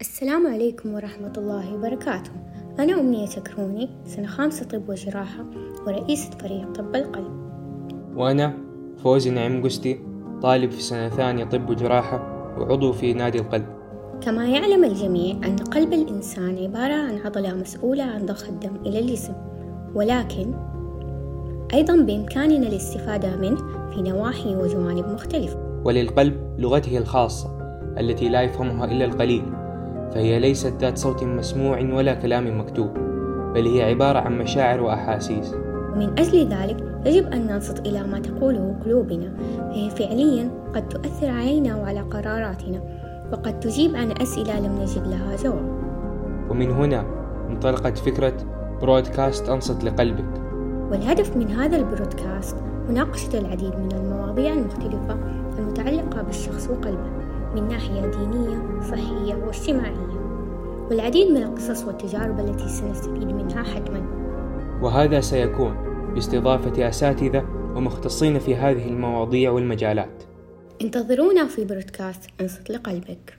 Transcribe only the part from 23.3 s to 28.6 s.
منه في نواحي وجوانب مختلفة. وللقلب لغته الخاصة التي لا